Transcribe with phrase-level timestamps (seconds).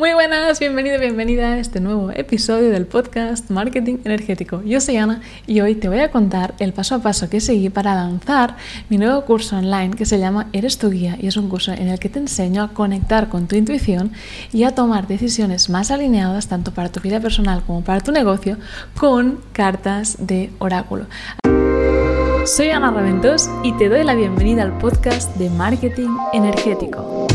[0.00, 4.62] Muy buenas, bienvenido, bienvenida a este nuevo episodio del podcast Marketing Energético.
[4.62, 7.68] Yo soy Ana y hoy te voy a contar el paso a paso que seguí
[7.68, 8.56] para lanzar
[8.88, 11.88] mi nuevo curso online que se llama Eres tu guía y es un curso en
[11.88, 14.12] el que te enseño a conectar con tu intuición
[14.54, 18.56] y a tomar decisiones más alineadas tanto para tu vida personal como para tu negocio
[18.98, 21.08] con cartas de oráculo.
[22.46, 27.26] Soy Ana Raventos y te doy la bienvenida al podcast de Marketing Energético.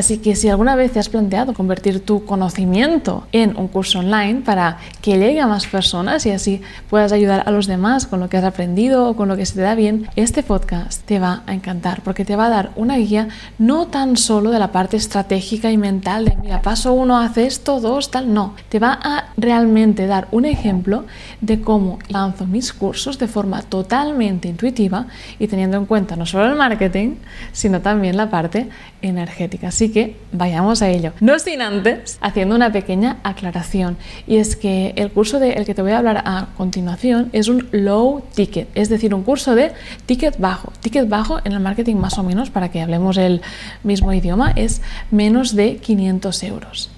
[0.00, 4.40] Así que si alguna vez te has planteado convertir tu conocimiento en un curso online
[4.40, 8.30] para que llegue a más personas y así puedas ayudar a los demás con lo
[8.30, 11.42] que has aprendido o con lo que se te da bien, este podcast te va
[11.46, 13.28] a encantar porque te va a dar una guía
[13.58, 17.78] no tan solo de la parte estratégica y mental de, mira, paso uno, hace esto,
[17.78, 18.54] dos, tal, no.
[18.70, 21.04] Te va a realmente dar un ejemplo
[21.42, 26.46] de cómo lanzo mis cursos de forma totalmente intuitiva y teniendo en cuenta no solo
[26.46, 27.16] el marketing,
[27.52, 28.70] sino también la parte
[29.02, 29.68] energética.
[29.68, 31.12] Así que vayamos a ello.
[31.20, 35.82] No sin antes haciendo una pequeña aclaración y es que el curso del que te
[35.82, 39.72] voy a hablar a continuación es un low ticket, es decir, un curso de
[40.06, 40.72] ticket bajo.
[40.80, 43.42] Ticket bajo en el marketing más o menos, para que hablemos el
[43.82, 46.90] mismo idioma, es menos de 500 euros.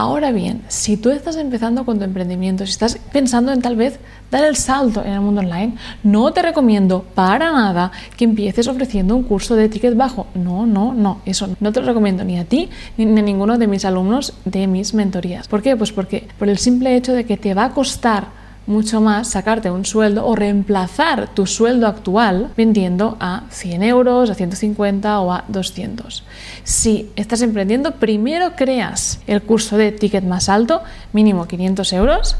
[0.00, 3.98] Ahora bien, si tú estás empezando con tu emprendimiento, si estás pensando en tal vez
[4.30, 9.14] dar el salto en el mundo online, no te recomiendo para nada que empieces ofreciendo
[9.14, 10.26] un curso de ticket bajo.
[10.34, 13.66] No, no, no, eso no te lo recomiendo ni a ti ni a ninguno de
[13.66, 15.48] mis alumnos de mis mentorías.
[15.48, 15.76] ¿Por qué?
[15.76, 19.70] Pues porque por el simple hecho de que te va a costar mucho más sacarte
[19.70, 25.44] un sueldo o reemplazar tu sueldo actual vendiendo a 100 euros, a 150 o a
[25.48, 26.24] 200.
[26.62, 32.36] Si estás emprendiendo, primero creas el curso de ticket más alto, mínimo 500 euros,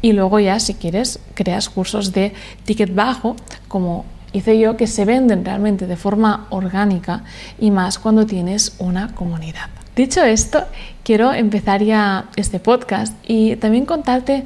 [0.00, 2.32] y luego ya si quieres creas cursos de
[2.64, 3.36] ticket bajo
[3.68, 7.22] como hice yo que se venden realmente de forma orgánica
[7.58, 9.70] y más cuando tienes una comunidad.
[9.94, 10.64] Dicho esto,
[11.04, 14.44] quiero empezar ya este podcast y también contarte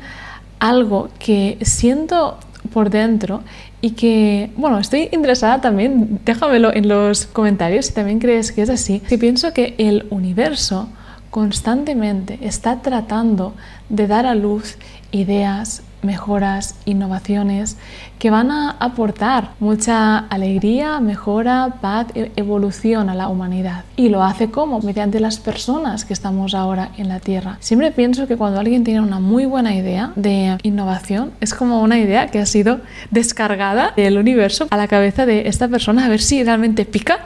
[0.59, 2.39] algo que siento
[2.73, 3.43] por dentro
[3.81, 8.71] y que, bueno, estoy interesada también, déjamelo en los comentarios si también crees que es
[8.71, 10.89] así, si pienso que el universo
[11.31, 13.55] constantemente está tratando
[13.89, 14.77] de dar a luz
[15.13, 17.77] ideas, mejoras, innovaciones
[18.19, 23.85] que van a aportar mucha alegría, mejora, paz, e evolución a la humanidad.
[23.97, 24.81] Y lo hace como?
[24.81, 27.57] Mediante las personas que estamos ahora en la Tierra.
[27.61, 31.99] Siempre pienso que cuando alguien tiene una muy buena idea de innovación, es como una
[31.99, 36.21] idea que ha sido descargada del universo a la cabeza de esta persona a ver
[36.21, 37.21] si realmente pica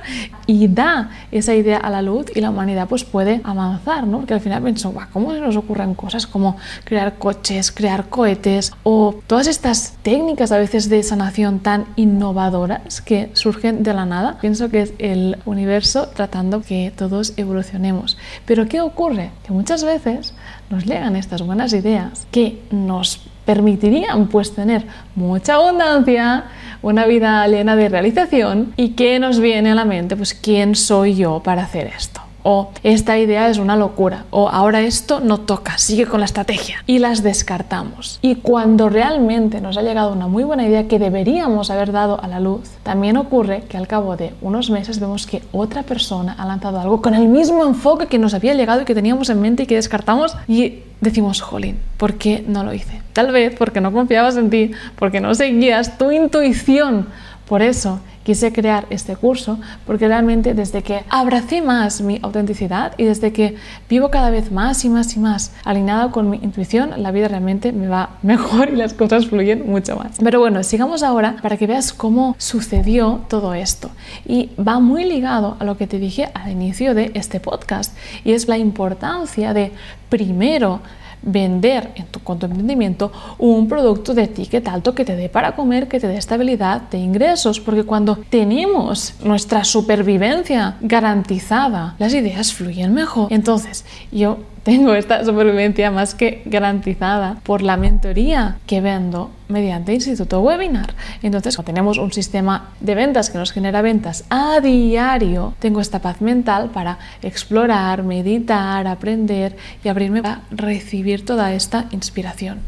[0.47, 4.19] y da esa idea a la luz y la humanidad pues puede avanzar, ¿no?
[4.19, 9.15] Porque al final pienso, ¿cómo se nos ocurren cosas como crear coches, crear cohetes o
[9.27, 14.39] todas estas técnicas a veces de sanación tan innovadoras que surgen de la nada.
[14.41, 18.19] Pienso que es el universo tratando que todos evolucionemos.
[18.47, 19.31] Pero ¿qué ocurre?
[19.45, 20.35] Que muchas veces
[20.71, 26.45] nos llegan estas buenas ideas que nos permitirían pues tener mucha abundancia,
[26.81, 31.17] una vida llena de realización y que nos viene a la mente pues quién soy
[31.17, 35.79] yo para hacer esto o esta idea es una locura, o ahora esto no toca,
[35.79, 38.19] sigue con la estrategia, y las descartamos.
[38.23, 42.29] Y cuando realmente nos ha llegado una muy buena idea que deberíamos haber dado a
[42.29, 46.47] la luz, también ocurre que al cabo de unos meses vemos que otra persona ha
[46.47, 49.65] lanzado algo con el mismo enfoque que nos había llegado y que teníamos en mente
[49.65, 53.03] y que descartamos y decimos, jolín, ¿por qué no lo hice?
[53.13, 57.09] Tal vez porque no confiabas en ti, porque no seguías tu intuición.
[57.49, 63.05] Por eso quise crear este curso porque realmente desde que abracé más mi autenticidad y
[63.05, 63.57] desde que
[63.89, 67.73] vivo cada vez más y más y más alineado con mi intuición, la vida realmente
[67.73, 70.19] me va mejor y las cosas fluyen mucho más.
[70.23, 73.91] Pero bueno, sigamos ahora para que veas cómo sucedió todo esto.
[74.27, 78.33] Y va muy ligado a lo que te dije al inicio de este podcast y
[78.33, 79.73] es la importancia de
[80.09, 80.81] primero
[81.23, 85.55] vender en tu, con tu emprendimiento un producto de ticket alto que te dé para
[85.55, 92.53] comer, que te dé estabilidad de ingresos, porque cuando tenemos nuestra supervivencia garantizada, las ideas
[92.53, 93.33] fluyen mejor.
[93.33, 100.41] Entonces, yo tengo esta supervivencia más que garantizada por la mentoría que vendo mediante Instituto
[100.41, 100.95] Webinar.
[101.23, 105.99] Entonces, cuando tenemos un sistema de ventas que nos genera ventas a diario, tengo esta
[105.99, 112.61] paz mental para explorar, meditar, aprender y abrirme para recibir toda esta inspiración.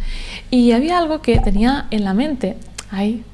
[0.51, 2.57] Y había algo que tenía en la mente,
[2.91, 3.25] ahí,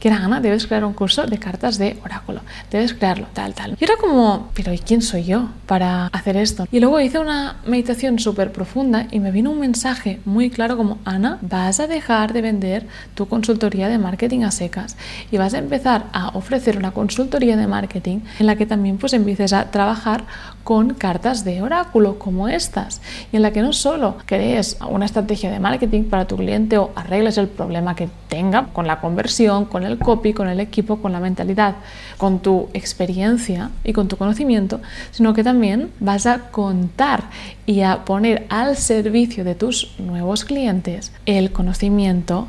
[0.00, 3.76] que era Ana, debes crear un curso de cartas de oráculo, debes crearlo, tal, tal.
[3.80, 6.66] Y era como, pero ¿y quién soy yo para hacer esto?
[6.70, 10.98] Y luego hice una meditación súper profunda y me vino un mensaje muy claro como,
[11.04, 14.96] Ana, vas a dejar de vender tu consultoría de marketing a secas
[15.30, 19.12] y vas a empezar a ofrecer una consultoría de marketing en la que también pues
[19.12, 20.24] empieces a trabajar
[20.64, 23.00] con cartas de oráculo como estas
[23.32, 26.90] y en la que no solo crees una estrategia de marketing para tu cliente o
[26.94, 31.12] arregles el problema que tenga con la conversión, con el copy, con el equipo, con
[31.12, 31.76] la mentalidad,
[32.16, 37.24] con tu experiencia y con tu conocimiento, sino que también vas a contar
[37.66, 42.48] y a poner al servicio de tus nuevos clientes el conocimiento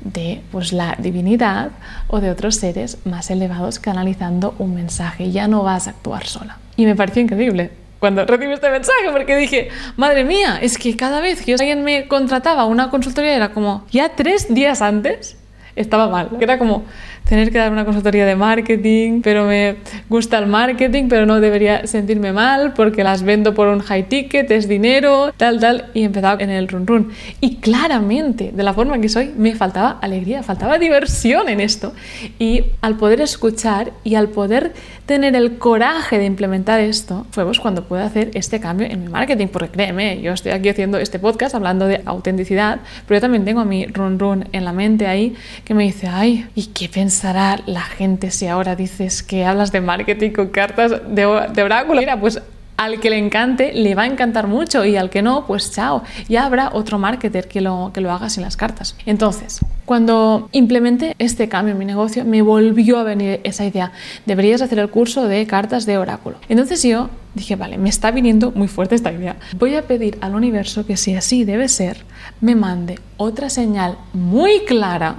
[0.00, 1.70] de pues, la divinidad
[2.08, 5.30] o de otros seres más elevados canalizando un mensaje.
[5.30, 6.58] Ya no vas a actuar sola.
[6.76, 11.20] Y me pareció increíble cuando recibí este mensaje porque dije, madre mía, es que cada
[11.20, 15.36] vez que alguien me contrataba una consultoría era como, ya tres días antes
[15.76, 16.30] estaba mal.
[16.40, 16.84] Era como,
[17.28, 19.76] tener que dar una consultoría de marketing, pero me
[20.08, 24.50] gusta el marketing, pero no debería sentirme mal porque las vendo por un high ticket,
[24.50, 27.10] es dinero, tal, tal, y empezaba en el run run.
[27.40, 31.92] Y claramente, de la forma que soy, me faltaba alegría, faltaba diversión en esto.
[32.38, 34.72] Y al poder escuchar y al poder
[35.06, 39.08] tener el coraje de implementar esto, fue pues cuando pude hacer este cambio en mi
[39.08, 43.44] marketing, porque créeme, yo estoy aquí haciendo este podcast hablando de autenticidad, pero yo también
[43.44, 45.34] tengo a mi run run en la mente ahí
[45.64, 47.15] que me dice, ay, ¿y qué pensas?
[47.16, 51.98] Pensará la gente si ahora dices que hablas de marketing con cartas de, oráculo?
[51.98, 52.42] Mira, pues
[52.76, 56.02] al que le encante le va a encantar mucho y al que no, pues chao,
[56.28, 58.96] ya habrá otro marketer que lo, que lo haga sin las cartas.
[59.06, 63.92] Entonces, cuando implementé este cambio en mi negocio, me volvió a venir esa idea,
[64.26, 66.36] deberías hacer el curso de cartas de oráculo.
[66.50, 69.36] Entonces yo dije, vale, me está viniendo muy fuerte esta idea.
[69.58, 72.04] Voy a pedir al universo que si así debe ser,
[72.42, 75.16] me mande otra señal muy clara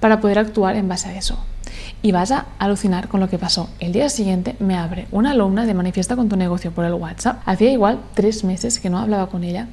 [0.00, 1.38] para poder actuar en base a eso.
[2.02, 3.68] Y vas a alucinar con lo que pasó.
[3.78, 7.42] El día siguiente me abre una alumna de Manifiesta con tu negocio por el WhatsApp.
[7.44, 9.68] Hacía igual tres meses que no hablaba con ella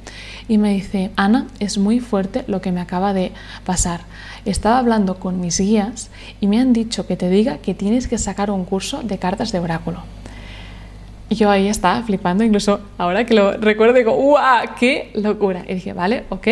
[0.46, 3.32] y me dice, Ana, es muy fuerte lo que me acaba de
[3.64, 4.02] pasar.
[4.44, 6.10] Estaba hablando con mis guías
[6.40, 9.50] y me han dicho que te diga que tienes que sacar un curso de cartas
[9.50, 10.02] de oráculo.
[11.30, 14.66] Y yo ahí estaba flipando, incluso ahora que lo recuerdo digo, ¡guau!
[14.78, 15.64] ¡Qué locura!
[15.68, 16.46] Y dije, vale, ok,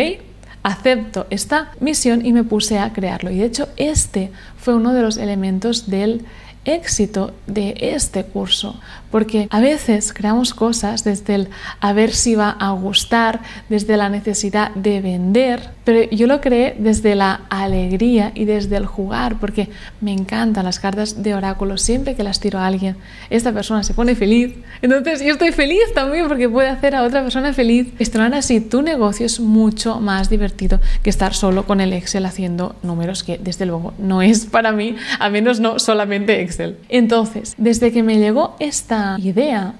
[0.63, 3.31] acepto esta misión y me puse a crearlo.
[3.31, 6.25] Y de hecho este fue uno de los elementos del
[6.65, 8.79] éxito de este curso,
[9.11, 11.49] porque a veces creamos cosas desde el
[11.79, 16.75] a ver si va a gustar, desde la necesidad de vender, pero yo lo creé
[16.77, 19.69] desde la alegría y desde el jugar, porque
[20.01, 22.97] me encantan las cartas de oráculo, siempre que las tiro a alguien,
[23.29, 27.21] esta persona se pone feliz, entonces yo estoy feliz también porque puede hacer a otra
[27.21, 27.87] persona feliz.
[27.97, 32.75] Gestionar así tu negocio es mucho más divertido que estar solo con el Excel haciendo
[32.83, 36.77] números, que desde luego no es para mí, a menos no solamente Excel.
[36.89, 39.73] Entonces, desde que me llegó esta idea,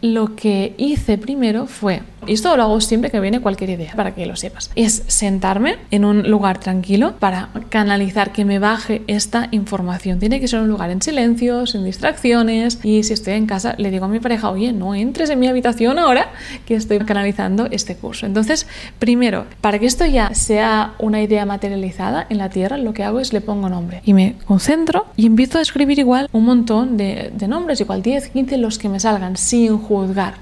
[0.00, 4.14] lo que hice primero fue y esto lo hago siempre que viene cualquier idea, para
[4.14, 4.70] que lo sepas.
[4.74, 10.18] Es sentarme en un lugar tranquilo para canalizar, que me baje esta información.
[10.18, 12.78] Tiene que ser un lugar en silencio, sin distracciones.
[12.82, 15.48] Y si estoy en casa, le digo a mi pareja, oye, no entres en mi
[15.48, 16.28] habitación ahora
[16.66, 18.26] que estoy canalizando este curso.
[18.26, 18.66] Entonces,
[18.98, 23.20] primero, para que esto ya sea una idea materializada en la tierra, lo que hago
[23.20, 27.30] es le pongo nombre y me concentro y empiezo a escribir igual un montón de,
[27.34, 30.34] de nombres, igual 10, 15, los que me salgan, sin juzgar.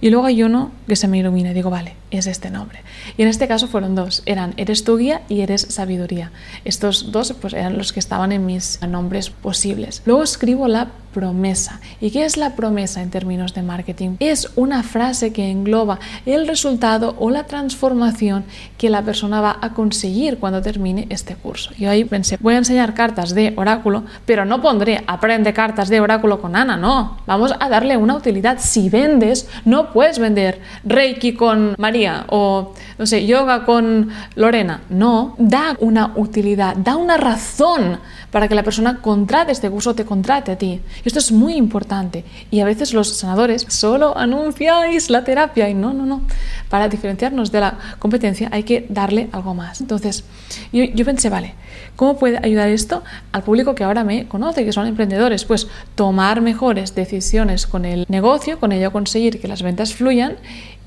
[0.00, 2.80] Y luego hay uno que se me ilumina y digo, vale, es este nombre.
[3.16, 6.30] Y en este caso fueron dos, eran Eres tu guía y Eres sabiduría.
[6.64, 10.02] Estos dos pues eran los que estaban en mis nombres posibles.
[10.04, 11.80] Luego escribo la promesa.
[12.00, 14.16] ¿Y qué es la promesa en términos de marketing?
[14.20, 18.44] Es una frase que engloba el resultado o la transformación
[18.76, 21.70] que la persona va a conseguir cuando termine este curso.
[21.78, 26.00] Yo ahí pensé, voy a enseñar cartas de oráculo, pero no pondré aprende cartas de
[26.00, 27.18] oráculo con Ana, no.
[27.26, 28.58] Vamos a darle una utilidad.
[28.60, 31.97] Si vendes, no puedes vender Reiki con María
[32.28, 34.82] o, no sé, yoga con Lorena.
[34.88, 37.98] No, da una utilidad, da una razón
[38.30, 40.80] para que la persona contrate este curso te contrate a ti.
[41.04, 45.92] Esto es muy importante y a veces los sanadores solo anunciáis la terapia y no,
[45.92, 46.22] no, no.
[46.68, 49.80] Para diferenciarnos de la competencia hay que darle algo más.
[49.80, 50.24] Entonces,
[50.72, 51.54] yo pensé, vale,
[51.96, 53.02] ¿cómo puede ayudar esto
[53.32, 55.44] al público que ahora me conoce, que son emprendedores?
[55.44, 60.36] Pues tomar mejores decisiones con el negocio, con ello conseguir que las ventas fluyan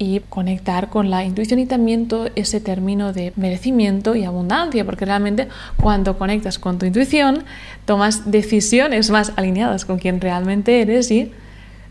[0.01, 5.05] y conectar con la intuición y también todo ese término de merecimiento y abundancia, porque
[5.05, 5.48] realmente
[5.79, 7.43] cuando conectas con tu intuición,
[7.86, 11.31] tomas decisiones más alineadas con quien realmente eres y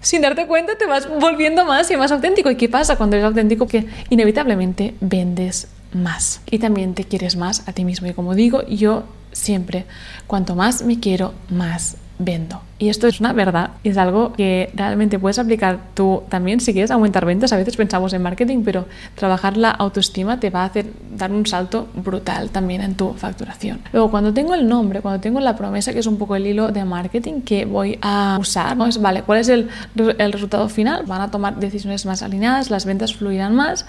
[0.00, 2.50] sin darte cuenta te vas volviendo más y más auténtico.
[2.50, 3.68] ¿Y qué pasa cuando eres auténtico?
[3.68, 8.08] Que inevitablemente vendes más y también te quieres más a ti mismo.
[8.08, 9.84] Y como digo, yo siempre,
[10.26, 12.60] cuanto más me quiero, más vendo.
[12.80, 16.90] Y esto es una verdad, es algo que realmente puedes aplicar tú también si quieres
[16.90, 17.52] aumentar ventas.
[17.52, 21.44] A veces pensamos en marketing, pero trabajar la autoestima te va a hacer dar un
[21.44, 23.80] salto brutal también en tu facturación.
[23.92, 26.68] Luego, cuando tengo el nombre, cuando tengo la promesa, que es un poco el hilo
[26.68, 28.86] de marketing que voy a usar, ¿no?
[28.86, 29.68] es, vale, ¿cuál es el,
[30.16, 31.04] el resultado final?
[31.04, 33.84] Van a tomar decisiones más alineadas, las ventas fluirán más.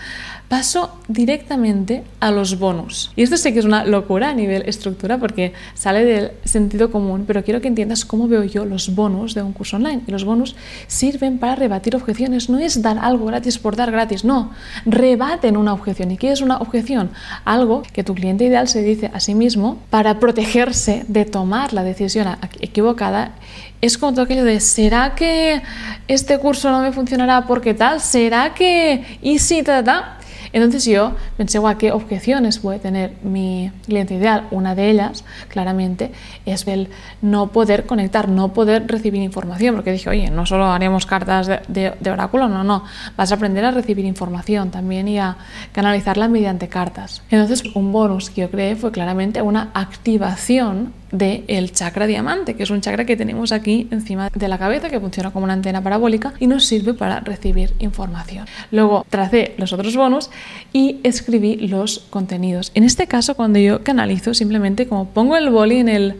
[0.50, 3.14] Paso directamente a los bonus.
[3.16, 7.24] Y esto sé que es una locura a nivel estructura porque sale del sentido común,
[7.26, 10.02] pero quiero que entiendas cómo veo yo los bonos de un curso online.
[10.08, 10.56] Y los bonos
[10.88, 12.50] sirven para rebatir objeciones.
[12.50, 14.52] No es dar algo gratis por dar gratis, no.
[14.86, 16.12] Rebaten una objeción.
[16.12, 17.12] ¿Y qué es una objeción?
[17.46, 21.84] Algo que tu cliente ideal se dice a sí mismo para protegerse de tomar la
[21.84, 22.28] decisión
[22.60, 23.34] equivocada.
[23.82, 25.62] Es como todo aquello de, ¿será que
[26.08, 28.00] este curso no me funcionará porque tal?
[28.00, 29.18] ¿Será que...
[29.22, 30.18] y si, ta, ta?
[30.54, 34.48] Entonces yo pensé, guau, ¿qué objeciones puede tener mi cliente ideal?
[34.52, 36.12] Una de ellas, claramente,
[36.46, 36.90] es el
[37.22, 42.12] no poder conectar, no poder recibir información, porque dije, oye, no solo haremos cartas de,
[42.12, 42.84] oráculo, no, no,
[43.18, 45.38] vas a aprender a recibir información también y a
[45.72, 47.22] canalizarla mediante cartas.
[47.30, 52.70] Entonces, un bonus que yo creé fue claramente una activación del chakra diamante, que es
[52.70, 56.34] un chakra que tenemos aquí encima de la cabeza, que funciona como una antena parabólica
[56.40, 58.46] y nos sirve para recibir información.
[58.72, 60.32] Luego tracé los otros bonos
[60.74, 62.72] y escribí los contenidos.
[62.76, 66.16] En este caso, cuando yo canalizo, simplemente como pongo el boli en el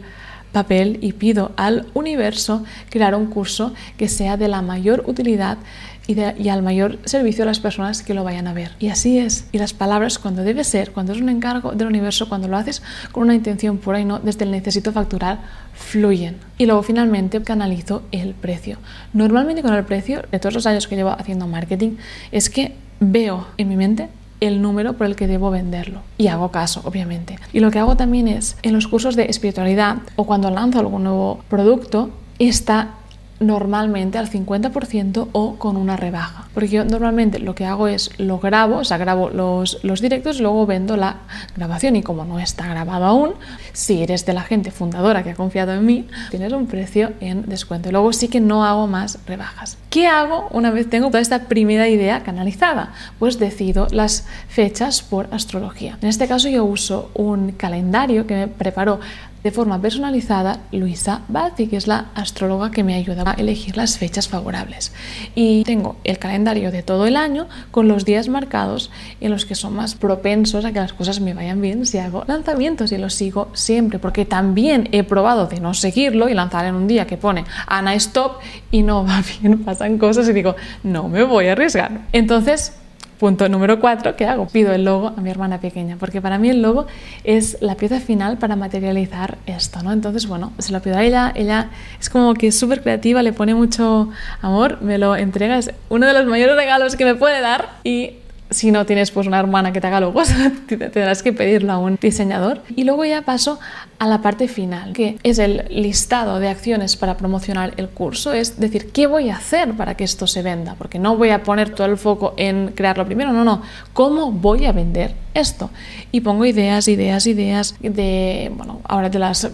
[0.52, 5.58] papel y pido al universo crear un curso que sea de la mayor utilidad
[6.06, 8.72] y, al mayor servicio a las personas que lo vayan a ver.
[8.78, 9.46] Y así es.
[9.52, 12.82] Y las palabras, cuando debe ser, cuando es un encargo del universo, cuando lo haces
[13.12, 15.40] con una intención pura y no desde el necesito facturar,
[15.74, 16.36] fluyen.
[16.58, 18.78] Y luego finalmente canalizo el precio.
[19.12, 21.92] Normalmente con el precio, de todos los años que llevo haciendo marketing,
[22.30, 24.08] es que veo en mi mente
[24.40, 26.00] el número por el que debo venderlo.
[26.18, 27.38] Y hago caso, obviamente.
[27.52, 31.04] Y lo que hago también es, en los cursos de espiritualidad o cuando lanzo algún
[31.04, 32.96] nuevo producto, está
[33.42, 36.48] normalmente al 50% o con una rebaja.
[36.54, 40.38] Porque yo normalmente lo que hago es lo grabo, o sea, grabo los, los directos
[40.38, 41.16] y luego vendo la
[41.56, 41.96] grabación.
[41.96, 43.34] Y como no está grabado aún,
[43.72, 47.48] si eres de la gente fundadora que ha confiado en mí, tienes un precio en
[47.48, 47.88] descuento.
[47.88, 49.78] Y luego sí que no hago más rebajas.
[49.90, 52.92] ¿Qué hago una vez tengo toda esta primera idea canalizada?
[53.18, 55.98] Pues decido las fechas por astrología.
[56.02, 59.00] En este caso yo uso un calendario que me preparó
[59.42, 63.98] de forma personalizada Luisa Bazzi, que es la astróloga que me ayuda a elegir las
[63.98, 64.92] fechas favorables.
[65.34, 69.54] Y tengo el calendario de todo el año con los días marcados en los que
[69.54, 73.14] son más propensos a que las cosas me vayan bien si hago lanzamientos y los
[73.14, 77.16] sigo siempre, porque también he probado de no seguirlo y lanzar en un día que
[77.16, 78.40] pone Ana Stop
[78.70, 82.02] y no va bien, pasan cosas y digo, no me voy a arriesgar.
[82.12, 82.74] Entonces,
[83.22, 84.48] Punto número cuatro, ¿qué hago?
[84.48, 86.88] Pido el logo a mi hermana pequeña, porque para mí el logo
[87.22, 89.92] es la pieza final para materializar esto, ¿no?
[89.92, 93.32] Entonces, bueno, se lo pido a ella, ella es como que es súper creativa, le
[93.32, 97.40] pone mucho amor, me lo entrega, es uno de los mayores regalos que me puede
[97.40, 98.14] dar y
[98.52, 100.28] si no tienes pues una hermana que te haga logos,
[100.66, 102.62] tendrás que pedirlo a un diseñador.
[102.76, 103.58] Y luego ya paso
[103.98, 108.58] a la parte final, que es el listado de acciones para promocionar el curso, es
[108.58, 110.74] decir, ¿qué voy a hacer para que esto se venda?
[110.76, 114.66] Porque no voy a poner todo el foco en crearlo primero, no, no, ¿cómo voy
[114.66, 115.70] a vender esto?
[116.10, 119.48] Y pongo ideas, ideas, ideas de, bueno, ahora te las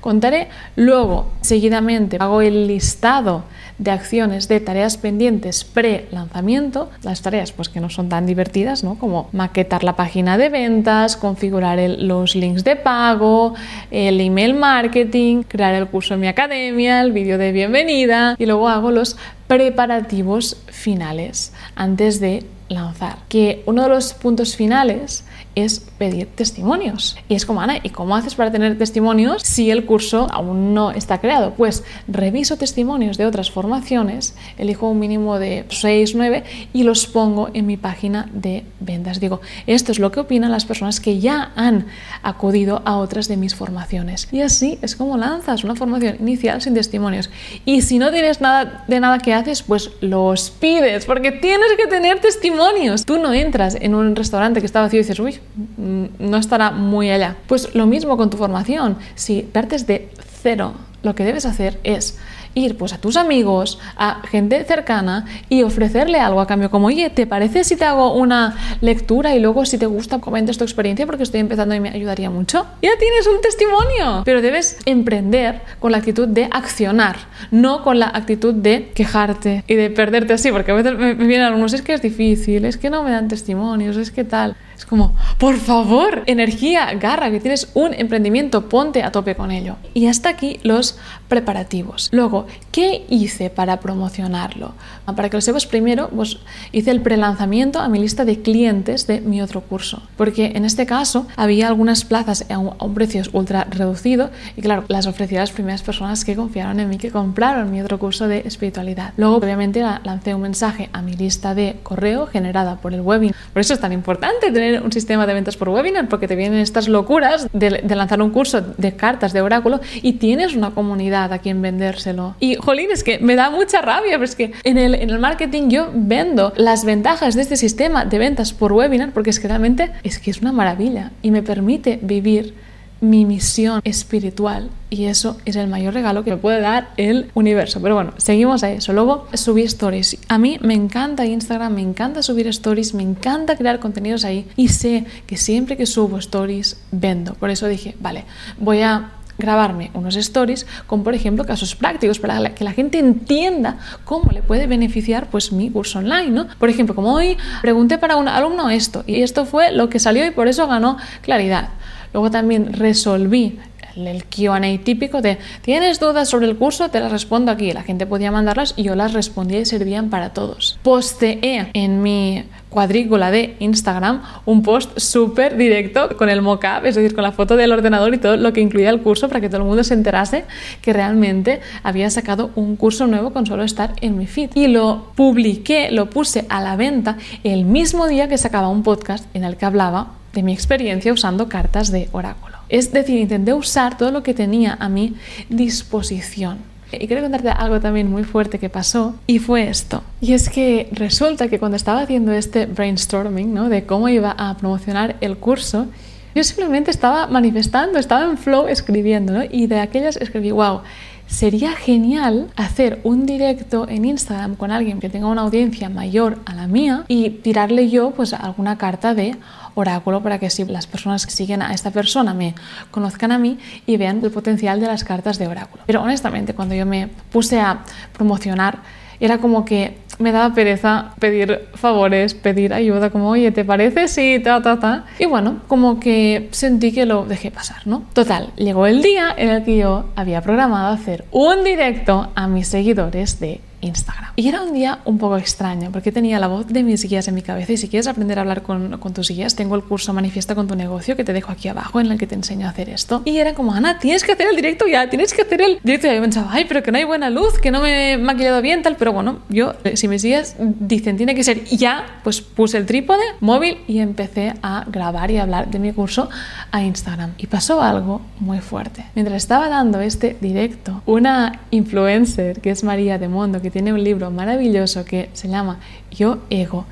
[0.00, 0.48] contaré.
[0.76, 3.44] Luego, seguidamente, hago el listado
[3.80, 8.98] de acciones de tareas pendientes pre-lanzamiento, las tareas pues que no son tan divertidas, ¿no?
[8.98, 13.54] como maquetar la página de ventas, configurar los links de pago,
[13.90, 18.68] el email marketing, crear el curso en mi academia, el vídeo de bienvenida y luego
[18.68, 19.16] hago los
[19.46, 23.18] preparativos finales antes de lanzar.
[23.28, 25.24] Que uno de los puntos finales
[25.56, 27.16] es pedir testimonios.
[27.28, 30.92] Y es como, Ana, ¿y cómo haces para tener testimonios si el curso aún no
[30.92, 31.54] está creado?
[31.54, 37.50] Pues reviso testimonios de otras formaciones, elijo un mínimo de 6, 9 y los pongo
[37.52, 39.18] en mi página de ventas.
[39.18, 41.86] Digo, esto es lo que opinan las personas que ya han
[42.22, 44.28] acudido a otras de mis formaciones.
[44.30, 47.30] Y así es como lanzas una formación inicial sin testimonios.
[47.64, 51.88] Y si no tienes nada de nada que haces, pues los pides, porque tienes que
[51.88, 52.59] tener testimonios.
[53.04, 55.38] Tú no entras en un restaurante que está vacío y dices, uy,
[55.80, 57.36] Mm, no estará muy allá.
[57.46, 58.98] Pues lo mismo con tu formación.
[59.14, 60.10] Si partes de
[60.42, 62.18] cero, lo que debes hacer es
[62.54, 67.10] ir pues a tus amigos, a gente cercana y ofrecerle algo a cambio, como, oye,
[67.10, 71.06] ¿te parece si te hago una lectura y luego si te gusta comentes tu experiencia
[71.06, 72.66] porque estoy empezando y me ayudaría mucho?
[72.82, 77.16] Ya tienes un testimonio, pero debes emprender con la actitud de accionar,
[77.50, 81.26] no con la actitud de quejarte y de perderte así, porque a veces me, me
[81.26, 84.56] vienen algunos, es que es difícil, es que no me dan testimonios, es que tal.
[84.80, 89.76] Es como, por favor, energía, garra, que tienes un emprendimiento, ponte a tope con ello.
[89.92, 90.96] Y hasta aquí los
[91.28, 92.08] preparativos.
[92.12, 94.72] Luego, ¿qué hice para promocionarlo?
[95.04, 96.38] Ah, para que lo sepas primero, pues
[96.72, 100.02] hice el prelanzamiento a mi lista de clientes de mi otro curso.
[100.16, 104.62] Porque en este caso había algunas plazas a un, a un precio ultra reducido y
[104.62, 107.98] claro, las ofrecí a las primeras personas que confiaron en mí, que compraron mi otro
[107.98, 109.12] curso de espiritualidad.
[109.18, 113.36] Luego, obviamente, lancé un mensaje a mi lista de correo generada por el webinar.
[113.52, 116.60] Por eso es tan importante tener un sistema de ventas por webinar porque te vienen
[116.60, 121.38] estas locuras de, lanzar un curso de cartas de oráculo y tienes una comunidad a
[121.38, 122.36] quien vendérselo.
[122.40, 125.18] Y, jolín, es que me da mucha rabia, pero es que en el, en el
[125.18, 129.48] marketing yo vendo las ventajas de este sistema de ventas por webinar porque es que
[129.48, 132.54] realmente es que es una maravilla y me permite vivir
[133.00, 137.80] mi misión espiritual y eso es el mayor regalo que me puede dar el universo.
[137.80, 138.92] Pero bueno, seguimos a eso.
[138.92, 140.18] Luego subí stories.
[140.28, 144.68] A mí me encanta Instagram, me encanta subir stories, me encanta crear contenidos ahí y
[144.68, 147.34] sé que siempre que subo stories vendo.
[147.34, 148.24] Por eso dije, vale,
[148.58, 153.78] voy a grabarme unos stories con, por ejemplo, casos prácticos para que la gente entienda
[154.04, 156.46] cómo le puede beneficiar pues mi curso online, ¿no?
[156.58, 160.24] Por ejemplo, como hoy pregunté para un alumno esto y esto fue lo que salió
[160.26, 161.70] y por eso ganó claridad.
[162.12, 163.58] Luego también resolví
[163.96, 166.88] el QA típico de ¿tienes dudas sobre el curso?
[166.90, 167.72] Te las respondo aquí.
[167.72, 170.78] La gente podía mandarlas y yo las respondía y servían para todos.
[170.82, 177.14] Posteé en mi cuadrícula de Instagram un post súper directo con el mockup, es decir,
[177.14, 179.58] con la foto del ordenador y todo lo que incluía el curso para que todo
[179.58, 180.44] el mundo se enterase
[180.80, 184.50] que realmente había sacado un curso nuevo con solo estar en mi feed.
[184.54, 189.24] Y lo publiqué, lo puse a la venta el mismo día que sacaba un podcast
[189.34, 192.56] en el que hablaba de mi experiencia usando cartas de oráculo.
[192.68, 195.16] Es decir, intenté usar todo lo que tenía a mi
[195.48, 196.69] disposición.
[196.92, 200.02] Y quiero contarte algo también muy fuerte que pasó y fue esto.
[200.20, 203.68] Y es que resulta que cuando estaba haciendo este brainstorming ¿no?
[203.68, 205.86] de cómo iba a promocionar el curso,
[206.34, 209.42] yo simplemente estaba manifestando, estaba en flow escribiendo ¿no?
[209.48, 210.80] y de aquellas escribí, wow,
[211.26, 216.54] sería genial hacer un directo en Instagram con alguien que tenga una audiencia mayor a
[216.54, 219.36] la mía y tirarle yo pues alguna carta de
[219.80, 222.54] oráculo para que si las personas que siguen a esta persona me
[222.90, 225.82] conozcan a mí y vean el potencial de las cartas de oráculo.
[225.86, 227.80] Pero honestamente, cuando yo me puse a
[228.12, 228.78] promocionar,
[229.20, 234.08] era como que me daba pereza pedir favores, pedir ayuda, como, oye, ¿te parece?
[234.08, 235.04] Sí, ta, ta, ta.
[235.18, 238.04] Y bueno, como que sentí que lo dejé pasar, ¿no?
[238.12, 242.68] Total, llegó el día en el que yo había programado hacer un directo a mis
[242.68, 244.32] seguidores de Instagram.
[244.36, 247.34] Y era un día un poco extraño porque tenía la voz de mis guías en
[247.34, 250.54] mi cabeza y si quieres aprender a hablar con, tus guías, tengo el curso Manifiesta
[250.54, 252.88] con tu negocio que te dejo aquí abajo en el que te enseño a hacer
[252.88, 253.22] esto.
[253.24, 256.06] Y era como, Ana, tienes que hacer el directo ya, tienes que hacer el directo
[256.06, 256.14] ya.
[256.14, 258.82] Yo pensaba, ay, pero que no hay buena luz, que no me he maquillado bien,
[258.82, 258.96] tal.
[258.96, 263.22] Pero bueno, yo, si mis guías dicen tiene que ser ya, pues puse el trípode
[263.40, 266.28] móvil y empecé a grabar y hablar de mi curso
[266.70, 267.34] a Instagram.
[267.38, 269.04] Y pasó algo muy fuerte.
[269.14, 274.02] Mientras estaba dando este directo, una influencer que es María de Mondo, que tiene un
[274.02, 275.80] libro maravilloso que se llama
[276.10, 276.86] Yo Ego,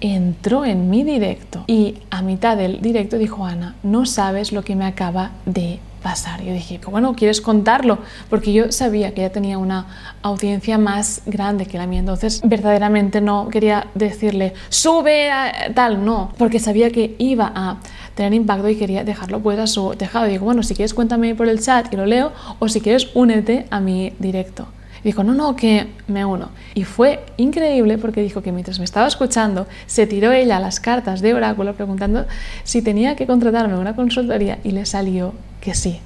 [0.00, 4.76] entró en mi directo y a mitad del directo dijo Ana, no sabes lo que
[4.76, 6.42] me acaba de pasar.
[6.42, 7.98] Yo dije, bueno, ¿quieres contarlo?
[8.30, 9.86] Porque yo sabía que ella tenía una
[10.22, 16.32] audiencia más grande que la mía, entonces verdaderamente no quería decirle, sube a tal, no,
[16.38, 17.78] porque sabía que iba a
[18.14, 20.26] tener impacto y quería dejarlo pues a su tejado.
[20.26, 23.66] digo, bueno, si quieres cuéntame por el chat y lo leo, o si quieres únete
[23.70, 24.68] a mi directo
[25.06, 26.50] dijo, no, no, que me uno.
[26.74, 31.20] Y fue increíble porque dijo que mientras me estaba escuchando, se tiró ella las cartas
[31.20, 32.26] de oráculo preguntando
[32.64, 36.00] si tenía que contratarme una consultoría y le salió que sí.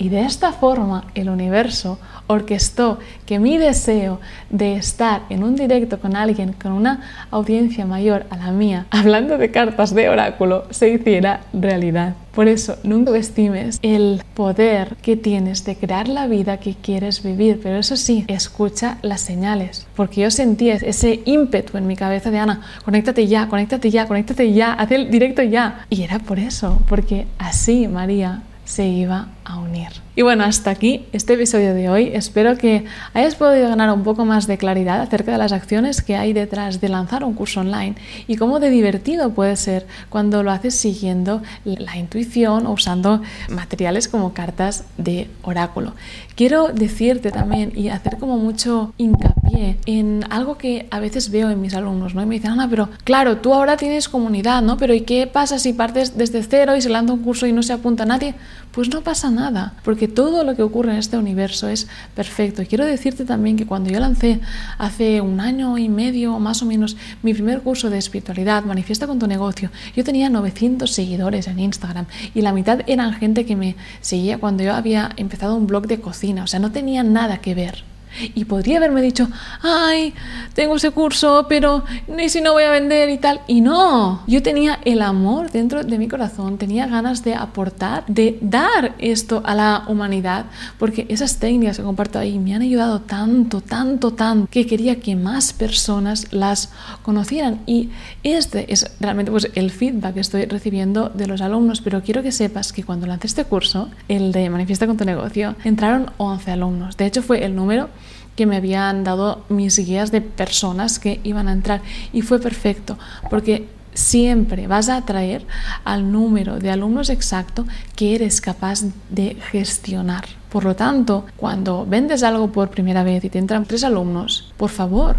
[0.00, 6.00] Y de esta forma el universo orquestó que mi deseo de estar en un directo
[6.00, 10.88] con alguien con una audiencia mayor a la mía, hablando de cartas de oráculo, se
[10.88, 12.14] hiciera realidad.
[12.34, 17.60] Por eso, nunca estimes el poder que tienes de crear la vida que quieres vivir,
[17.62, 22.38] pero eso sí, escucha las señales, porque yo sentí ese ímpetu en mi cabeza de
[22.38, 25.84] Ana, conéctate ya, conéctate ya, conéctate ya, haz el directo ya.
[25.90, 29.88] Y era por eso, porque así, María, se iba a unir.
[30.16, 32.10] Y bueno, hasta aquí este episodio de hoy.
[32.12, 32.84] Espero que
[33.14, 36.80] hayas podido ganar un poco más de claridad acerca de las acciones que hay detrás
[36.80, 37.94] de lanzar un curso online
[38.26, 44.08] y cómo de divertido puede ser cuando lo haces siguiendo la intuición o usando materiales
[44.08, 45.94] como cartas de oráculo.
[46.34, 51.60] Quiero decirte también y hacer como mucho hincapié en algo que a veces veo en
[51.60, 52.22] mis alumnos, ¿no?
[52.22, 54.76] Y me dicen, Ana, pero claro, tú ahora tienes comunidad, ¿no?
[54.76, 57.62] Pero ¿y qué pasa si partes desde cero y se lanza un curso y no
[57.62, 58.34] se apunta nadie?
[58.72, 59.39] Pues no pasa nada,
[59.84, 62.62] porque todo lo que ocurre en este universo es perfecto.
[62.68, 64.40] Quiero decirte también que cuando yo lancé
[64.78, 69.18] hace un año y medio más o menos mi primer curso de espiritualidad, Manifiesta con
[69.18, 73.76] tu negocio, yo tenía 900 seguidores en Instagram y la mitad eran gente que me
[74.00, 77.54] seguía cuando yo había empezado un blog de cocina, o sea, no tenía nada que
[77.54, 77.89] ver.
[78.34, 79.28] Y podría haberme dicho,
[79.62, 80.14] ay,
[80.54, 83.40] tengo ese curso, pero ni si no voy a vender y tal.
[83.46, 88.38] Y no, yo tenía el amor dentro de mi corazón, tenía ganas de aportar, de
[88.40, 90.46] dar esto a la humanidad,
[90.78, 95.16] porque esas técnicas que comparto ahí me han ayudado tanto, tanto, tanto, que quería que
[95.16, 96.70] más personas las
[97.02, 97.60] conocieran.
[97.66, 97.90] Y
[98.22, 102.32] este es realmente pues, el feedback que estoy recibiendo de los alumnos, pero quiero que
[102.32, 106.96] sepas que cuando lancé este curso, el de Manifiesta con tu negocio, entraron 11 alumnos.
[106.96, 107.88] De hecho, fue el número
[108.36, 112.98] que me habían dado mis guías de personas que iban a entrar y fue perfecto
[113.28, 115.46] porque siempre vas a atraer
[115.84, 117.66] al número de alumnos exacto
[117.96, 120.24] que eres capaz de gestionar.
[120.50, 124.70] Por lo tanto, cuando vendes algo por primera vez y te entran tres alumnos, por
[124.70, 125.16] favor,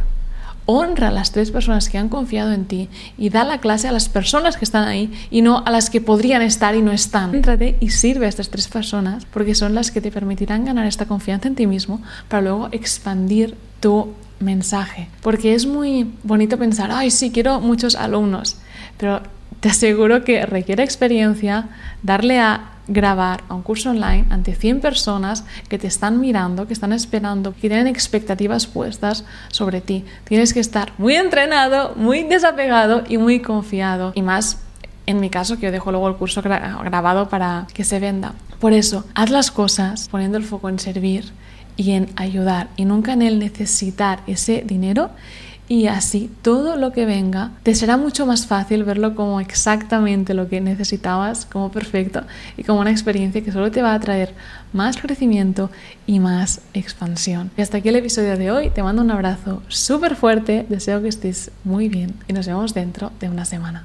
[0.66, 3.92] honra a las tres personas que han confiado en ti y da la clase a
[3.92, 7.34] las personas que están ahí y no a las que podrían estar y no están.
[7.36, 11.06] Entrate y sirve a estas tres personas porque son las que te permitirán ganar esta
[11.06, 15.08] confianza en ti mismo para luego expandir tu mensaje.
[15.22, 18.58] Porque es muy bonito pensar, ay, sí, quiero muchos alumnos,
[18.98, 19.22] pero
[19.60, 21.70] te aseguro que requiere experiencia
[22.02, 26.94] darle a grabar un curso online ante 100 personas que te están mirando, que están
[26.94, 30.06] esperando, que tienen expectativas puestas sobre ti.
[30.26, 34.12] Tienes que estar muy entrenado, muy desapegado y muy confiado.
[34.16, 34.60] Y más
[35.06, 38.34] en mi caso, que yo dejo luego el curso grabado para que se venda.
[38.60, 41.32] Por eso, haz las cosas poniendo el foco en servir
[41.76, 45.10] y en ayudar y nunca en el necesitar ese dinero
[45.72, 50.50] y así todo lo que venga te será mucho más fácil verlo como exactamente lo
[50.50, 52.24] que necesitabas, como perfecto
[52.58, 54.34] y como una experiencia que solo te va a traer
[54.74, 55.72] más crecimiento
[56.06, 57.52] y más expansión.
[57.56, 58.70] Y hasta aquí el episodio de hoy.
[58.70, 63.14] Te mando un abrazo súper fuerte, deseo que estés muy bien y nos vemos dentro
[63.22, 63.80] de una semana.